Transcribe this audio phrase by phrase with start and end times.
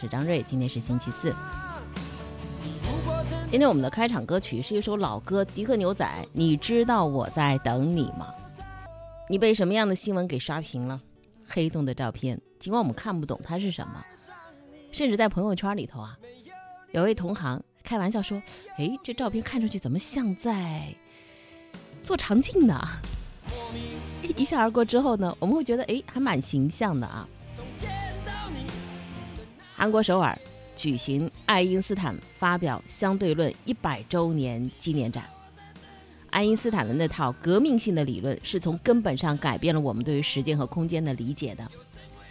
[0.00, 1.32] 是张瑞，今天是星期四。
[3.50, 8.34] 今天我们的开场歌曲是一首老歌《迪克牛仔》，你知道我在等你吗？
[9.28, 11.00] 你被什么样的新闻给刷屏了？
[11.46, 14.04] 黑洞的照片，尽管我们看不懂它是什么，
[14.90, 16.18] 甚至在朋友圈里头啊，
[16.92, 18.42] 有位同行开玩笑说
[18.78, 20.92] ：“诶，这照片看上去怎么像在
[22.02, 22.80] 做肠镜呢？”
[24.36, 27.28] 一笑而过之后呢，我们会觉得诶，还蛮形象的啊。
[29.74, 30.38] 韩国首尔
[30.74, 35.24] 举行爱因斯坦发表相对论一百周年纪念展。
[36.30, 41.70] 爱因斯坦的那套革命性的理论是从根本上改变了我们对于时间和空间的理解的。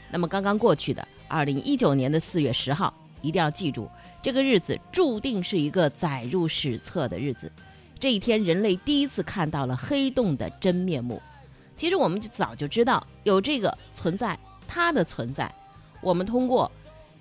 [0.10, 3.88] 那么刚刚过去的二零一九年的四月十号，一定要记住，
[4.22, 7.52] 这个日子注定是一个载入史册的日子。
[8.00, 11.22] 这一天，人类第一次看到了黑洞的真面目。
[11.82, 14.38] 其实我们就早就知道有这个存在，
[14.68, 15.52] 它的存在，
[16.00, 16.72] 我们通过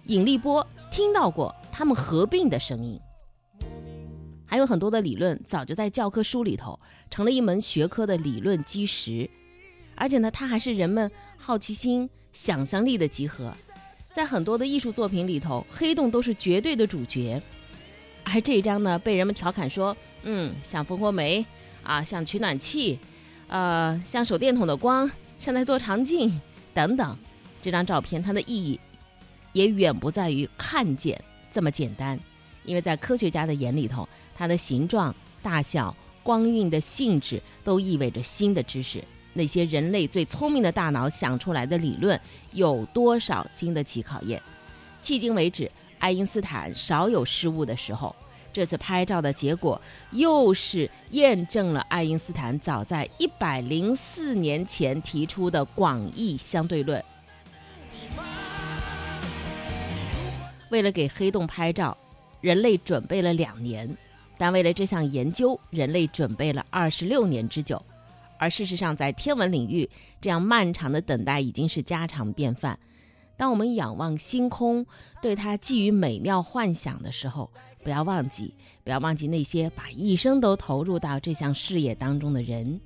[0.05, 3.01] 引力波听到过它们合并的声音。
[4.45, 6.79] 还有很多的理论早就在教科书里头
[7.11, 9.31] 成了一门学科的理论基石，
[9.95, 13.55] 而且呢，它还是人们好奇心、想象力的集合。
[14.13, 17.41] 在很多的艺术作品里头，黑洞都是绝对的主角。
[18.25, 21.47] 而这一张呢，被人们调侃说，嗯，像蜂窝煤
[21.83, 22.99] 啊，像取暖器，
[23.51, 26.41] 呃，像手电筒的光，像在做肠镜
[26.73, 27.19] 等等。
[27.61, 28.79] 这张照片它的意义
[29.53, 31.21] 也远不在于看见
[31.53, 32.19] 这么简单，
[32.65, 35.13] 因为在科学家的眼里头，它的形状、
[35.43, 39.03] 大小、光晕的性质都意味着新的知识。
[39.33, 42.19] 那些人类最聪明的大脑想出来的理论，
[42.53, 44.41] 有多少经得起考验？
[45.03, 45.69] 迄今为止，
[45.99, 48.15] 爱因斯坦少有失误的时候。
[48.53, 49.81] 这次拍照的结果，
[50.11, 57.03] 又是验证了爱因斯坦早在一百零四年前提出的广义相对论。
[60.71, 61.97] 为了给黑洞拍照，
[62.41, 63.97] 人类准备了两年，
[64.39, 67.81] 但为了这项研究，人类准备了二十六年之久。
[68.39, 69.89] 而事实上，在天文领域，
[70.21, 72.79] 这样漫长的等待已经是家常便饭。
[73.41, 74.85] 当我们仰望星空，
[75.23, 77.51] 对它寄予美妙幻想的时候，
[77.83, 78.53] 不要忘记，
[78.85, 82.79] 不要忘记那些把一生都投入到这项事业当中的人。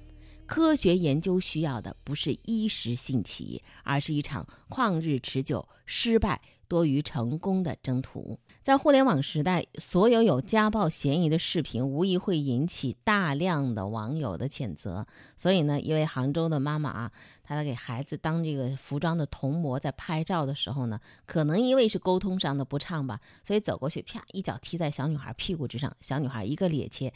[0.55, 8.39] 科学研究需要的不是一时兴起，而是一场旷日持久、失败多于成功的征途。
[8.63, 15.05] 在互联网时代，所有有家暴嫌疑的视频，无疑会引起大量的网友的谴责。
[15.37, 27.11] 所以呢，一位杭州的妈妈啊，她在给孩子当这个服装的童模，在拍照的时候呢，可能因为是沟通上的不畅吧，所以走过去，啪一脚踢在小女孩屁股之上，小女孩一个趔趄。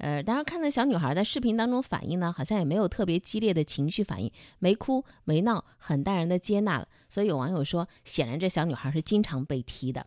[0.00, 6.88] 呃，当然看到小女孩在视频当中反应呢，好像也没有特别激烈的情绪反应，没哭没闹，很淡然的接纳了。
[7.08, 10.06] 所以有网友说，显然这小女孩是经常被踢的。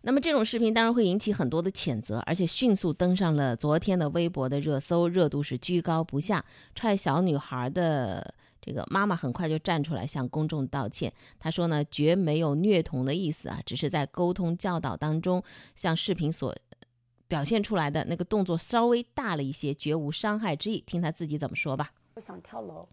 [0.00, 6.44] 那么这种视频当然会引起很多的谴责，而且迅速登上了昨天的微博的热搜，热度是居高不下。
[6.74, 15.42] 踹小女孩的这个妈妈很快就站出来向公众道歉，她说呢，绝没有虐童的意思啊，只是在沟通教导当中，
[15.76, 16.56] 像视频所。
[17.32, 20.82] 表现出来的那个动作稍微大了一些，绝无伤害之意。
[20.82, 21.90] 听他自己怎么说吧。
[22.12, 22.86] 我想跳楼，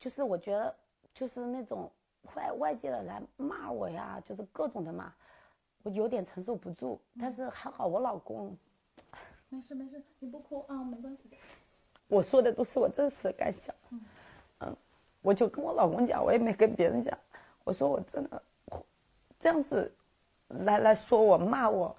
[0.00, 0.74] 就是我觉得
[1.14, 1.88] 就是那种
[2.34, 5.12] 外外界的来骂我呀，就是各种的骂，
[5.84, 7.00] 我有点承受不住。
[7.20, 8.56] 但是还好我老公，
[9.50, 11.38] 没事没事，你不哭啊，没关系。
[12.08, 13.72] 我说的都是我真实的感想。
[14.62, 14.76] 嗯，
[15.22, 17.16] 我就跟我老公讲，我也没跟别人讲。
[17.62, 18.42] 我说我真的
[19.38, 19.94] 这样子
[20.48, 21.96] 来来说我骂我。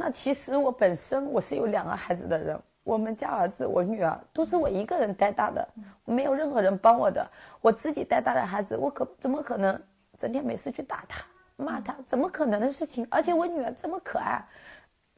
[0.00, 5.68] 那其实我本身我是有两个孩子的人，我们家儿子、我女儿都是我一个人带大的，
[6.06, 7.30] 我没有任何人帮我的，
[7.60, 9.78] 我自己带大的孩子，我可怎么可能
[10.16, 11.22] 整天没事去打他、
[11.56, 11.94] 骂他？
[12.06, 13.06] 怎么可能的事情？
[13.10, 14.42] 而且我女儿这么可爱，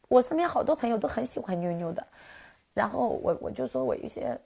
[0.08, 2.05] 我身边好多朋友都很喜欢妞妞的，
[2.75, 4.37] 然后我我就说我有些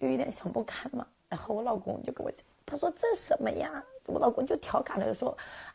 [0.00, 3.82] 有一点想不开嘛，然后我老公就跟我讲，他说这什么呀？
[4.04, 5.34] 我老公就调侃的说，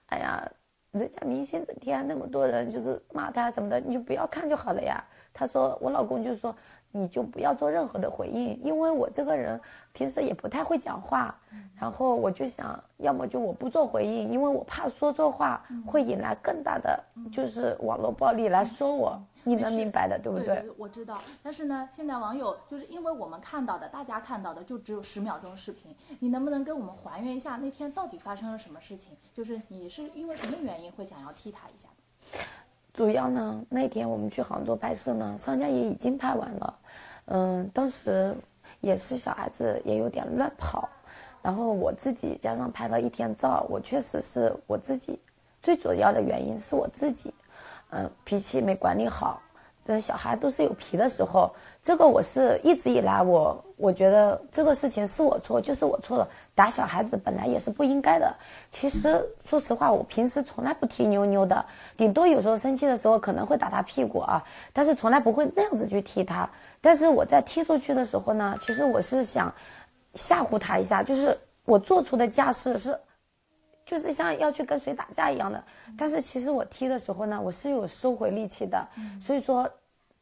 [0.10, 0.48] 哎呀。
[0.94, 5.04] 人家明星整天那么多人就是骂他什么的，你就不要看就好了呀。
[5.34, 6.56] 他说我老公就说，
[6.96, 9.60] 你就不要做任何的回应，因为我这个人
[9.94, 11.36] 平时也不太会讲话，
[11.76, 20.64] 然后我就想，要么就我不做回应，因为我怕说错话会引来更大的就是网络暴力来说我，你能明白的，对不对？
[20.78, 29.18] 我知道，但是呢，现在网友就是因为我们看到的，大家看到的就只有十秒钟视频，你能不能跟我们还原一下那天到底发生了什么事情？
[29.34, 31.90] 就是你是因为什么原因会想要踢他一下？
[32.94, 36.80] 主要呢，那天我们去杭州拍摄呢，商家也已经拍完了，
[37.26, 38.36] 嗯，当时
[38.82, 40.88] 也是小孩子也有点乱跑，
[41.42, 45.20] 然后我自己加上拍了一天照，我确实是我自己
[45.60, 47.34] 最主要的原因是我自己，
[47.90, 49.42] 嗯，脾气没管理好。
[49.86, 51.54] 对，小孩都是有皮的时候，
[51.84, 56.28] 这个我是一直以来我我觉得这个事情是我错，就是我错了。
[56.56, 58.34] 打小孩子本来也是不应该的。
[58.72, 61.66] 其实说实话，我平时从来不踢妞妞的，
[61.98, 64.42] 顶多有时候生气的时候可能会打他屁股啊，
[64.72, 66.50] 但是从来不会那样子去踢他。
[66.80, 69.54] 但是我在踢出去的时候呢，其实我是想
[70.14, 72.98] 吓唬他一下，就是我做出的架势是。
[73.86, 75.62] 就是像要去跟谁打架一样的，
[75.98, 78.88] 但是其实我踢的时候呢，我是有收回力气的。
[79.20, 79.70] 所以说，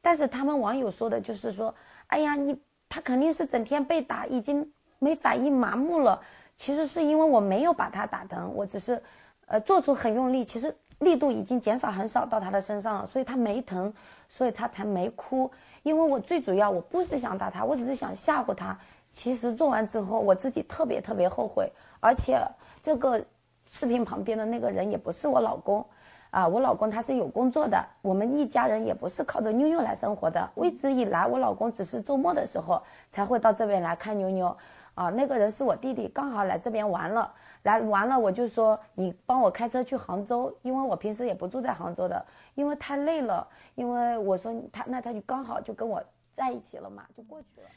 [0.01, 1.73] 但是他们网友说的就是说，
[2.07, 2.59] 哎呀，你
[2.89, 4.67] 他肯定是整天被打，已经
[4.97, 6.19] 没反应麻木了。
[6.57, 9.01] 其实是因为我没有把他打疼，我只是，
[9.45, 13.93] 呃，做出很用力，其实力度已经减少很少到他的身上了，所以他没疼，
[14.27, 15.49] 所以他才没哭。
[15.83, 18.75] 因为我最主要我不是想打他，我只是想吓唬他。
[19.11, 22.39] 其实做完之后，我自己特别特别后悔，而且
[22.81, 23.23] 这个。
[23.71, 25.83] 视频旁边的那个人也不是我老公，
[26.29, 30.47] 啊，我老公他是有工作的，我们一家人也不是靠着妞妞来生活的。
[30.57, 34.55] 一直以来，我老公只是周末的时候才会到这边来看妞妞，
[34.93, 37.33] 啊，那个人是我弟弟，刚好来这边玩了，
[37.63, 42.23] 来玩了，我就说你帮我开车去杭州，因为我平时也不住在杭州的，
[42.55, 46.03] 因为太累了，因为我说他那他就刚好就跟我
[46.35, 47.67] 在一起了嘛，就过去了。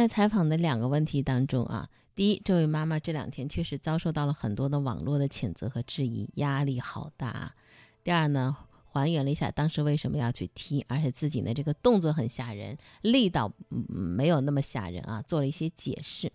[0.00, 1.88] 在采访的两个问题当中啊。
[2.14, 7.54] 第一，这位妈妈这两天确实遭受到了很多的网络的谴责和质疑，压力好大。
[8.02, 13.52] 第二呢，还原了一下当时为什么要去踢，而且自己呢这个动作很吓人，力道
[13.88, 16.30] 没有那么吓人啊，做了一些解释。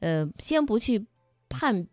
[0.00, 1.06] 呃，先不去
[1.48, 1.86] 判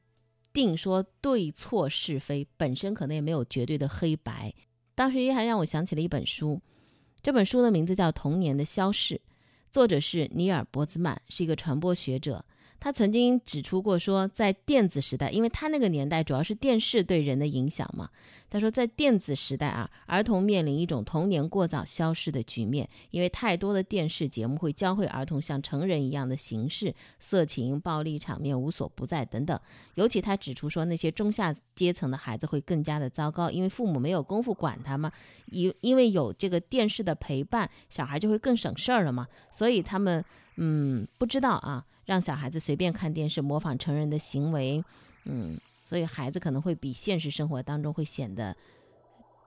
[0.52, 4.54] 定说对错是非，本身可能也没有绝对的黑白。
[4.96, 6.62] 当时也还让我想起了一本书，
[7.22, 9.16] 这本书的名字叫《童年的消逝》，
[9.72, 12.44] 作者是尼尔·伯兹曼，是一个传播学者。
[12.80, 18.10] 他曾经指出过，说在电子时代，因为他那个年代主要是电视对人的影响嘛。
[18.52, 29.60] 他说，在电子时代啊，儿童面临一种童年过早消失的局面，因为太多的电视节目会教会儿童像成人一样的形式，色情、暴力场面无所不在等等。
[29.94, 35.12] 尤其他指出说，那些中下阶层的孩子会更加的糟糕，因为父母没有功夫管他嘛，
[35.52, 39.28] 因因为有这个电视的陪伴，小孩就会更省事儿了嘛。
[39.52, 40.26] 所以他们
[40.56, 41.86] 嗯不知道啊。
[42.10, 44.84] 让小孩子随便看电视，模仿成人的行为，
[45.26, 48.58] 嗯，所以孩子可能会比现实生活当中会显得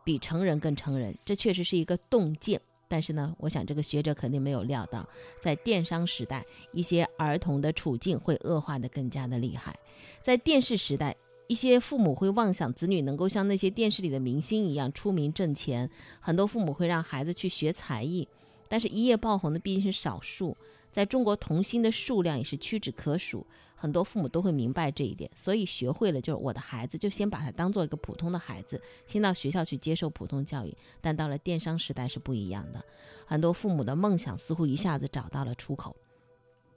[0.05, 2.61] 比成人更成人，这确实是一个洞见。
[2.87, 5.05] 但是呢，我想这个学者肯定没有料到，
[5.41, 9.75] 在电商时代，一些儿童的处境会恶化的更加的厉害。
[10.21, 11.17] 在电视时代，
[11.49, 18.29] 一些父母会妄想子女能够像那些电视里的明星一样出名挣钱，很多父母会让孩子去学才艺，
[18.69, 20.57] 但是一夜爆红的毕竟是少数。
[20.93, 30.77] 在中国，童星的数量也是屈指可数，很多父母都会明白这一点，所以学会了就是我的孩子，就先把他当做一个普通的孩子，先到学校去接受普通教育。
[31.01, 32.85] 但到了电商时代是不一样的，
[33.25, 35.97] 很多父母的梦想似乎一下子找到了出口。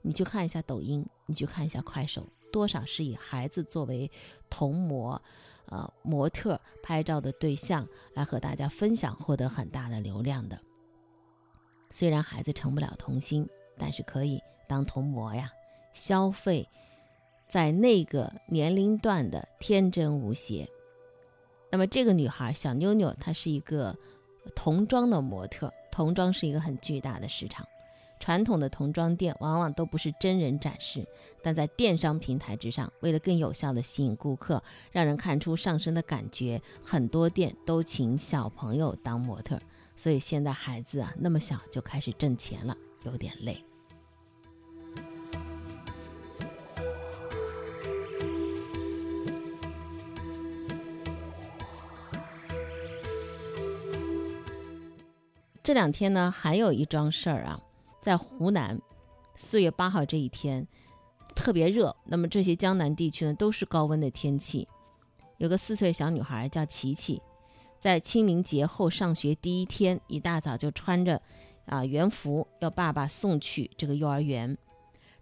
[0.00, 4.10] 你去看一下抖音，你去看一下快手，多少是以孩子作为
[4.48, 5.20] 童模，
[5.66, 10.58] 呃，模特拍照的对象来和大家分享，获得很大的流量的。
[11.90, 13.46] 虽然孩子成不了童星。
[13.78, 15.52] 但是可以当童模呀，
[15.92, 16.68] 消费
[17.48, 20.68] 在那个年龄段的天真无邪。
[21.70, 23.96] 那么这个女孩小妞妞，她是一个
[24.54, 27.66] 童装的模特，童装是一个很巨大的市场。
[28.18, 31.06] 传统的童装店往往都不是真人展示，
[31.42, 39.60] 但在电商平台之上，为了更有效的吸引顾客，让人看出上身的感觉，很多店都请小朋友当模特。
[39.94, 42.74] 所以现在孩子啊那么小就开始挣钱了。
[43.06, 43.62] 有点累。
[55.62, 57.60] 这两天呢，还有一桩事儿啊，
[58.00, 58.80] 在湖南，
[59.34, 60.66] 四月八号这一天
[61.34, 61.96] 特别热。
[62.04, 64.68] 那么这些江南地区呢，都是高温的天气。
[65.38, 67.20] 有个四岁小女孩叫琪琪，
[67.80, 71.20] 在清明节后上学第一天，一大早就穿着。
[71.66, 74.56] 啊元服要爸爸送去这个幼儿园。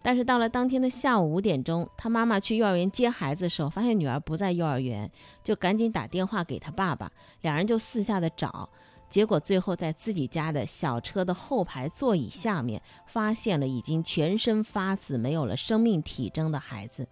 [0.03, 5.11] 但是到了当天的下午五点钟，他妈妈去幼儿园接孩子的时候，发现女儿不在幼儿园，
[5.43, 7.11] 就赶紧打电话给他爸爸，
[7.41, 8.69] 两人就四下的找，
[9.09, 17.09] 结果最后在自己家的小车的后排座椅下面，发现了已经全身发紫、没有了生命体征的孩子。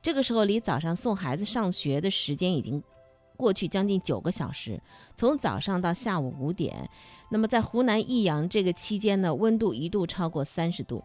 [0.00, 2.82] 这个时候离早上送孩子上学的时间已经
[3.40, 4.78] 过去将近九个小时，
[5.16, 6.88] 从早上到下午五点，
[7.30, 11.02] 那么在湖南益阳这个期间呢，温度一度超过三十度。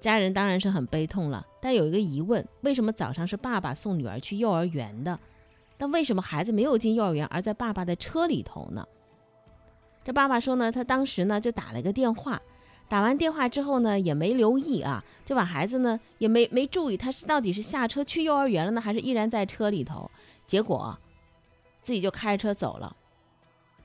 [0.00, 5.20] 家人当然是很悲痛了，但有一个疑问：为什么早上是爸爸送女儿去幼儿园的，
[5.76, 8.82] 但为什么孩子没有进幼儿园，而在爸爸的车里头呢？
[10.02, 12.40] 这爸爸说呢，他当时呢就打了个电话，
[12.88, 20.10] 打完电话之后呢也没留意啊，就把孩子呢也没没注意他是到底是下车去幼儿园了呢，还是依然在车里头，
[20.46, 20.98] 结果
[21.82, 22.96] 自己就开车走了，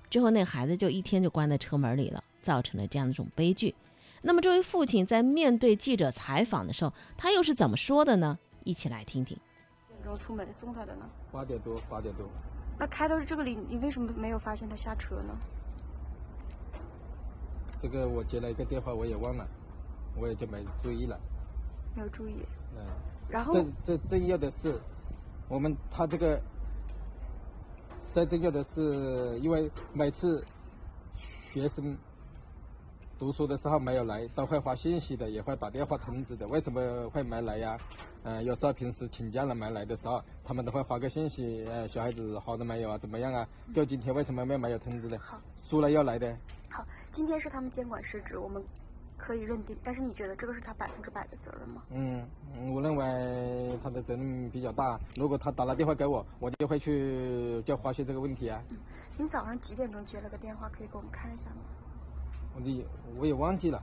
[0.09, 3.73] 之后那孩子就一天就关在车门里了，造成了这样一种悲剧。
[4.21, 8.37] 那么，这位父亲在面对记者采访的时候，他又是怎么说的呢？
[8.63, 9.37] 一起来听听。
[9.87, 11.07] 几点钟出门送他的呢？
[11.31, 12.25] 八点多，八点多。
[12.79, 15.37] 那开到这个里，你为什么没有发现他下车呢？
[17.79, 19.47] 这个我接了一个电话，我也忘了，
[20.17, 21.19] 我也就没注意了。
[21.95, 22.33] 没有注意。
[22.75, 22.83] 嗯。
[23.29, 23.53] 然后。
[23.53, 24.79] 这这重要的是，
[25.47, 26.41] 我们他这个，
[28.15, 30.41] 最重要的是，因为每次
[31.51, 31.97] 学生。
[33.17, 36.45] 读书的时候没有来，都会发信息的，也会打电话通知的。
[36.47, 37.77] 为什么会没来呀？
[38.23, 42.97] 嗯，有时候平时请假了没来的时候，他们都会发个信息，呃，小孩子好了没有啊？
[42.97, 43.47] 怎么样啊？
[43.73, 45.17] 就今天为什么没没有通知呢？
[45.21, 46.37] 好，输了要来的。
[46.69, 48.61] 好，今天是他们监管失职，我们
[49.17, 49.77] 可以认定。
[49.83, 51.81] 但是你觉得这个是他百分之百的责任吗？
[51.89, 52.27] 嗯，
[52.73, 54.99] 我认为他的责任比较大。
[55.15, 58.61] 如果他打了电话给我，我就会去就发现这个问题啊。
[58.69, 58.77] 嗯，
[59.17, 60.69] 你早上几点钟接了个电话？
[60.69, 61.57] 可以给我们看一下吗？
[62.55, 62.85] 我的
[63.17, 63.81] 我也忘记了。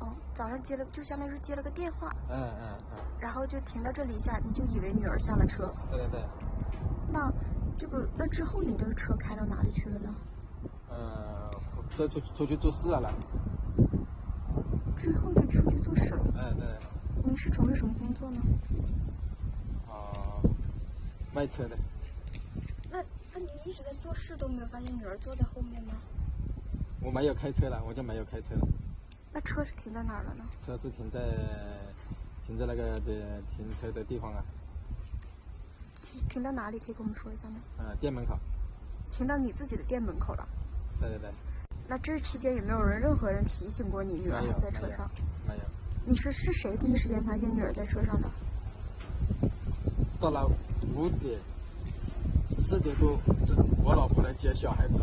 [0.00, 2.10] 哦，早上接了，就相当于是接了个电话。
[2.30, 2.98] 嗯嗯嗯。
[3.18, 5.72] 然后就停到这里一下，你就以为女儿下了车。
[5.90, 6.24] 对对对。
[7.12, 7.30] 那
[7.76, 10.14] 这个那之后你这个车开到哪里去了呢？
[10.88, 11.50] 呃，
[11.98, 13.12] 再出出去做事了了。
[15.00, 16.22] 之后就出去做事了。
[16.36, 16.66] 哎对。
[17.24, 18.42] 您是从事什么工作呢？
[19.88, 20.36] 啊，
[21.34, 21.76] 卖车的。
[22.90, 23.02] 那
[23.32, 25.94] 那你一直在做事都没有发现女儿坐在后面吗？
[27.00, 28.68] 我没有开车了，我就没有开车了。
[29.32, 30.44] 那车是停在哪儿了呢？
[30.66, 31.18] 车是停在
[32.46, 34.44] 停在那个的停车的地方啊。
[35.96, 36.78] 停停到哪里？
[36.78, 37.56] 可以跟我们说一下吗？
[37.78, 38.38] 呃，店门口。
[39.08, 40.46] 停到你自己的店门口了。
[41.00, 41.30] 对对对。
[41.90, 45.10] 那这期间有没有人任何人提醒过你女儿还在车上？
[45.44, 45.60] 没有。
[46.06, 48.30] 你是是谁第一时间发现女儿在车上的？
[50.20, 50.48] 到了
[50.94, 51.40] 五点
[52.48, 53.18] 四点多，
[53.82, 55.00] 我老婆来接小孩子，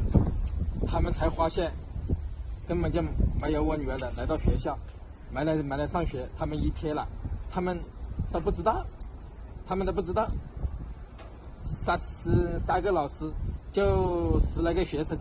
[0.88, 1.74] 他们才发现。
[2.65, 3.01] 根本就
[3.41, 4.77] 没有我女儿的来到学校，
[5.32, 7.08] 没来没来上学，他们一天了，
[7.50, 7.79] 他们
[8.29, 8.86] 都不知道，
[9.65, 10.29] 他们都不知道，
[11.86, 13.32] 三十三个老师
[13.72, 15.17] 就十来个学生，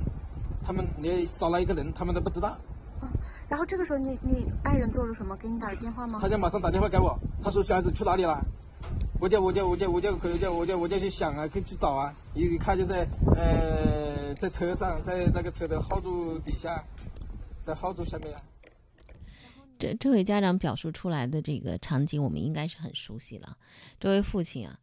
[0.67, 2.59] 他们连少了一个人，他们都不知道。
[3.01, 3.09] 嗯，
[3.49, 5.37] 然后这个时候你你爱人做了什么？
[5.37, 6.19] 给你打了电话吗？
[6.21, 8.45] 他就马上打电话给我，他说小孩子去哪里了？
[9.21, 13.07] 我就我就我就我就可以就我就我就去想啊，去去找啊，一看就在
[13.37, 16.83] 呃在车上，在那个车的后座底下。
[17.65, 18.41] 在后座下面啊。
[19.77, 23.57] 这这位家长表述出来的这个场景，我们应该是很熟悉了。
[23.99, 24.79] 这位父亲啊，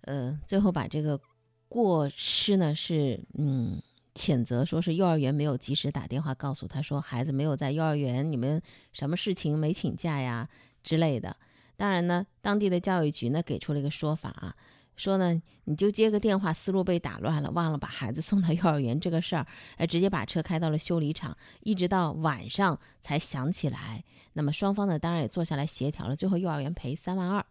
[0.00, 1.20] 呃，最后把这个
[1.68, 3.82] 过失呢是嗯
[4.14, 8.60] 谴责，说是幼儿园没有及时打电话告诉他说孩子没有在幼儿园，你们
[8.92, 10.48] 什么事情没请假呀
[10.82, 11.36] 之类的。
[11.76, 14.54] 当然呢，当地的教育局呢给出了一个说法啊。
[14.94, 19.46] 说呢，你就接个电话，思路被打乱了，忘了把孩子送到幼儿园这个事儿，
[19.88, 24.04] 直接把车开到了修理厂，一直到晚上才想起来。
[24.34, 27.44] 那么双方呢，当然也坐下来协调了，最后幼儿园赔三万二。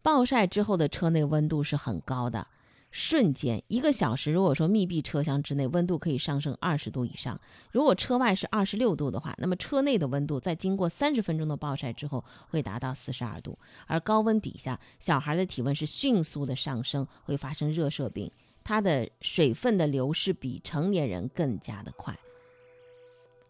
[0.00, 2.46] 暴晒之后的车内温度是很高的。
[2.96, 7.40] 瞬间一个小时，如果说密闭车厢之内温度可以上升二十度以上，
[7.72, 13.58] 如果车外是二十六度的话，那么车内的温度在经过三十分钟的暴晒之后会达到四十二度，
[13.88, 18.30] 而高温底下小孩的体温是迅速的上升，会发生热射病，
[18.62, 22.16] 它的水分的流失比成年人更加的快。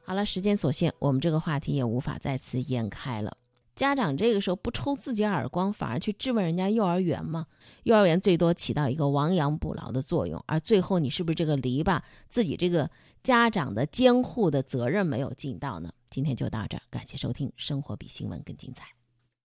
[0.07, 3.37] 好了，时间所限，我们这个话题也无法再次延开了。
[3.77, 7.47] 家长这个时候不抽自己耳光，反而去质问人家幼儿园吗？
[7.83, 12.89] 幼儿园最多起到一个亡羊补牢的作用，而最后你是不是这个篱笆，自己这个
[13.23, 15.93] 家长的监护的责任没有尽到呢？
[16.09, 18.94] 今天就到这儿，感谢收听，生活比新闻更精彩。